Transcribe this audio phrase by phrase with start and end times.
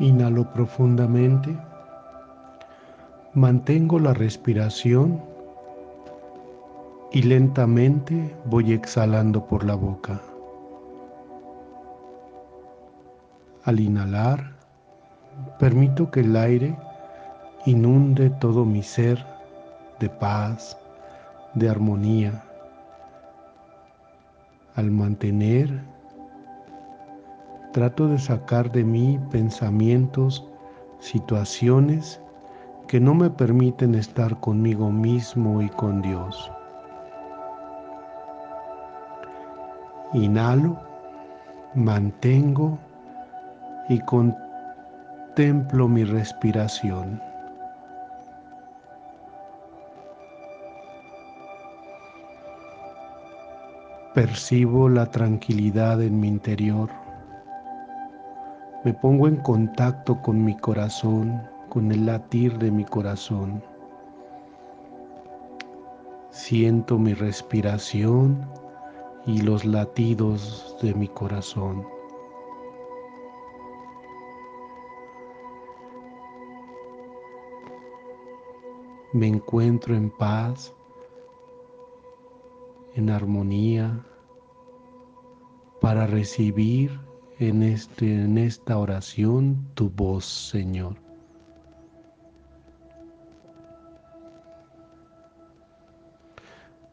[0.00, 1.54] Inhalo profundamente.
[3.34, 5.22] Mantengo la respiración
[7.12, 10.18] y lentamente voy exhalando por la boca.
[13.64, 14.52] Al inhalar,
[15.58, 16.74] permito que el aire
[17.66, 19.22] inunde todo mi ser
[19.98, 20.78] de paz,
[21.52, 22.42] de armonía.
[24.76, 25.82] Al mantener,
[27.72, 30.46] trato de sacar de mí pensamientos,
[30.98, 32.20] situaciones
[32.88, 36.50] que no me permiten estar conmigo mismo y con Dios.
[40.12, 40.76] Inhalo,
[41.74, 42.76] mantengo
[43.88, 47.22] y contemplo mi respiración.
[54.14, 56.99] Percibo la tranquilidad en mi interior.
[58.84, 63.62] Me pongo en contacto con mi corazón, con el latir de mi corazón.
[66.30, 68.48] Siento mi respiración
[69.26, 71.86] y los latidos de mi corazón.
[79.12, 80.72] me encuentro en paz,
[82.94, 84.06] en armonía,
[85.80, 87.09] para recibir
[87.40, 90.94] en, este, en esta oración tu voz, Señor.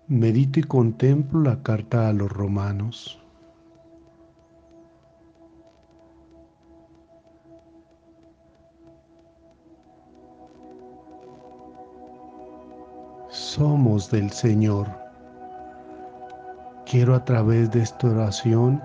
[0.08, 3.20] Medito y contemplo la carta a los romanos.
[13.30, 14.88] somos del Señor.
[16.86, 18.82] Quiero a través de esta oración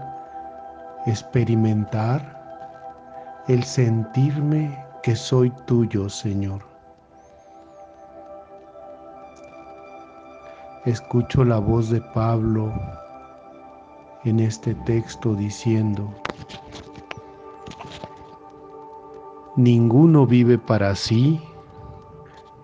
[1.07, 2.43] experimentar
[3.49, 6.63] el sentirme que soy tuyo, Señor.
[10.85, 12.73] Escucho la voz de Pablo
[14.25, 16.13] en este texto diciendo,
[19.57, 21.41] ninguno vive para sí,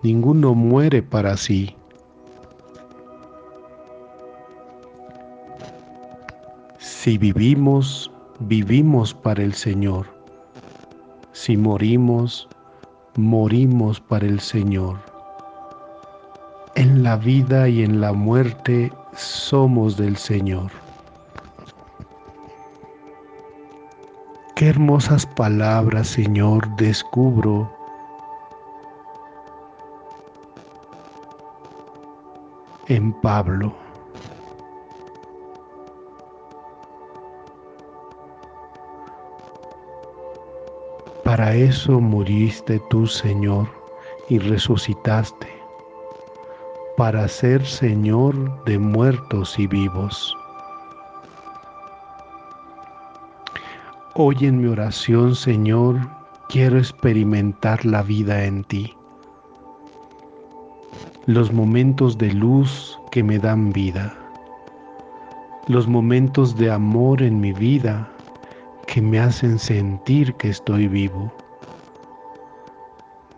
[0.03, 1.75] ninguno muere para sí.
[6.77, 10.07] Si vivimos, vivimos para el Señor.
[11.33, 12.47] Si morimos,
[13.15, 14.97] morimos para el Señor.
[16.75, 20.71] En la vida y en la muerte somos del Señor.
[24.55, 27.71] Qué hermosas palabras, Señor, descubro
[32.87, 33.88] en Pablo.
[41.23, 43.67] Para eso muriste tú, Señor,
[44.29, 45.47] y resucitaste,
[46.97, 50.35] para ser Señor de muertos y vivos.
[54.15, 55.99] Hoy en mi oración, Señor,
[56.49, 58.93] quiero experimentar la vida en ti,
[61.25, 64.13] los momentos de luz que me dan vida,
[65.67, 68.09] los momentos de amor en mi vida
[68.89, 71.31] que me hacen sentir que estoy vivo.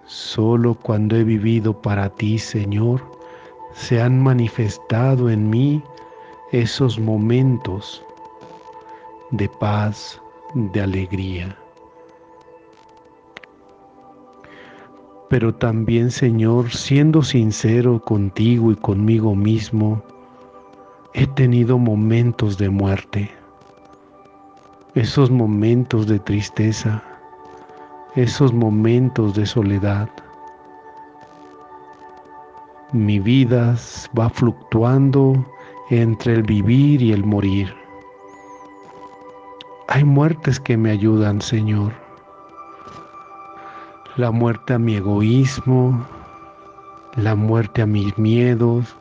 [0.06, 3.02] Solo cuando he vivido para ti, Señor,
[3.74, 5.84] se han manifestado en mí
[6.54, 8.02] esos momentos
[9.32, 10.22] de paz,
[10.54, 11.58] de alegría.
[15.30, 20.02] Pero también, Señor, siendo sincero contigo y conmigo mismo,
[21.14, 23.41] he tenido momentos de muerte
[24.96, 27.02] esos momentos de tristeza,
[28.16, 30.10] esos momentos de soledad.
[32.92, 33.78] Mi vida
[34.20, 35.46] va fluctuando
[35.92, 37.74] entre el vivir y el morir.
[39.88, 41.94] Hay muertes que me ayudan, Señor.
[44.18, 46.06] La muerte a mi egoísmo,
[47.16, 48.94] la muerte a mis miedos,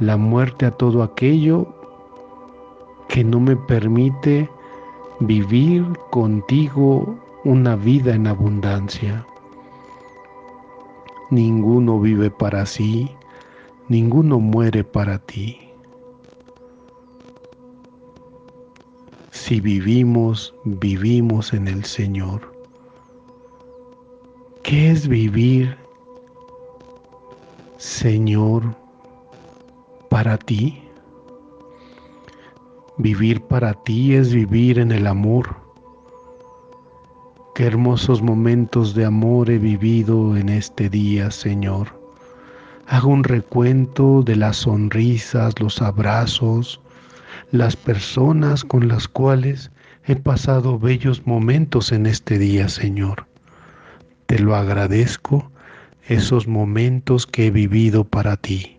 [0.00, 1.68] la muerte a todo aquello
[3.08, 4.50] que no me permite
[5.20, 9.26] vivir contigo una vida en abundancia.
[11.30, 13.10] Ninguno vive para sí,
[13.88, 15.58] ninguno muere para ti.
[19.30, 22.52] Si vivimos, vivimos en el Señor.
[24.62, 25.76] ¿Qué es vivir,
[27.78, 28.74] Señor,
[30.10, 30.85] para ti?
[32.98, 35.54] Vivir para ti es vivir en el amor.
[37.54, 41.88] Qué hermosos momentos de amor he vivido en este día, Señor.
[42.86, 46.80] Hago un recuento de las sonrisas, los abrazos,
[47.50, 49.70] las personas con las cuales
[50.06, 53.26] he pasado bellos momentos en este día, Señor.
[54.24, 55.50] Te lo agradezco,
[56.08, 58.75] esos momentos que he vivido para ti.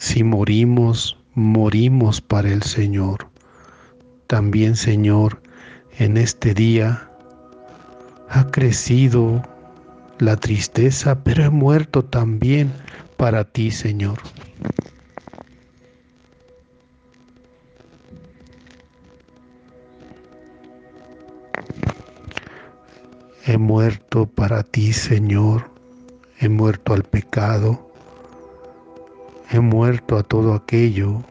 [0.00, 3.28] Si morimos, morimos para el Señor.
[4.28, 5.42] También, Señor,
[5.98, 7.10] en este día
[8.30, 9.42] ha crecido
[10.18, 12.72] la tristeza, pero he muerto también
[13.18, 14.18] para ti, Señor.
[23.44, 25.70] He muerto para ti, Señor.
[26.38, 27.89] He muerto al pecado.
[29.52, 31.22] He muerto a todo aquello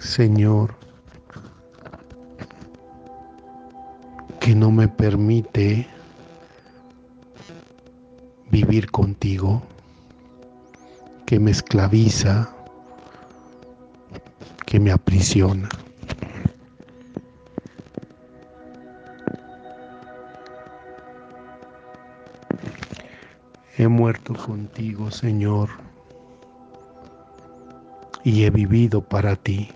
[0.00, 0.74] Señor,
[4.40, 5.86] que no me permite
[8.50, 9.62] vivir contigo,
[11.26, 12.50] que me esclaviza,
[14.64, 15.68] que me aprisiona.
[23.80, 25.70] He muerto contigo, Señor,
[28.22, 29.70] y he vivido para ti.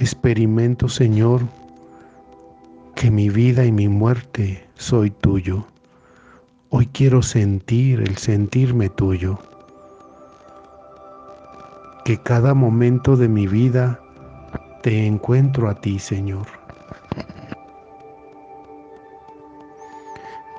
[0.00, 1.42] Experimento, Señor,
[2.96, 5.64] que mi vida y mi muerte soy tuyo.
[6.70, 9.38] Hoy quiero sentir el sentirme tuyo.
[12.04, 14.00] Que cada momento de mi vida
[14.82, 16.61] te encuentro a ti, Señor.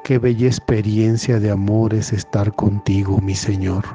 [0.03, 3.85] Qué bella experiencia de amor es estar contigo, mi Señor.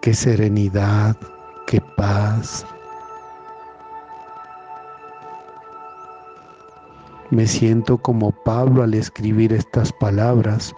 [0.00, 1.16] Qué serenidad,
[1.66, 2.66] qué paz,
[7.30, 10.72] Me siento como Pablo al escribir estas palabras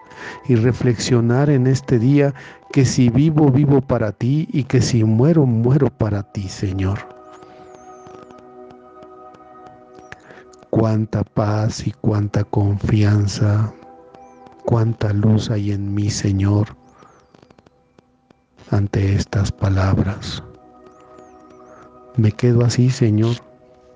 [0.48, 2.32] y reflexionar en este día
[2.72, 7.15] que si vivo, vivo para ti y que si muero, muero para ti, Señor.
[10.86, 13.72] Cuánta paz y cuánta confianza,
[14.64, 16.76] cuánta luz hay en mí, Señor,
[18.70, 20.44] ante estas palabras.
[22.14, 23.34] Me quedo así, Señor,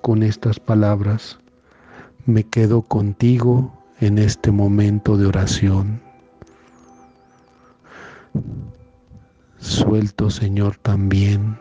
[0.01, 1.39] con estas palabras
[2.25, 3.71] me quedo contigo
[4.01, 6.01] en este momento de oración.
[9.59, 11.57] Suelto, Señor, también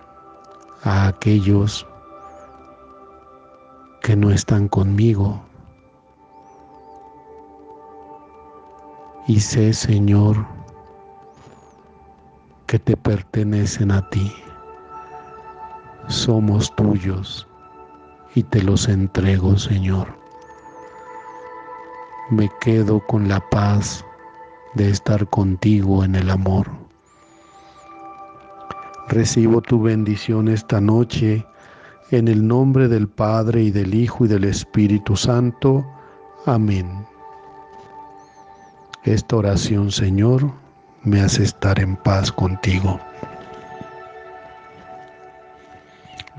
[0.83, 1.87] a aquellos
[4.03, 5.43] que no están conmigo.
[9.27, 10.47] Y sé, Señor,
[12.67, 14.33] que te pertenecen a ti.
[16.09, 17.47] Somos tuyos
[18.35, 20.21] y te los entrego, Señor
[22.31, 24.05] me quedo con la paz
[24.75, 26.71] de estar contigo en el amor.
[29.09, 31.45] Recibo tu bendición esta noche
[32.11, 35.87] en el nombre del Padre y del Hijo y del Espíritu Santo.
[36.47, 37.07] Amén.
[39.05, 40.51] Esta oración, Señor,
[41.05, 42.99] me hace estar en paz contigo.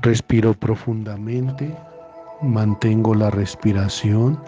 [0.02, 1.74] Respiro profundamente,
[2.42, 4.38] mantengo la respiración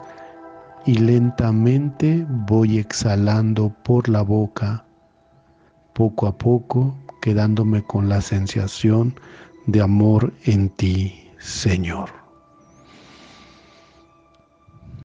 [0.85, 4.85] y lentamente voy exhalando por la boca,
[5.95, 9.14] poco a poco quedándome con la sensación
[9.66, 12.24] de amor en ti, Señor.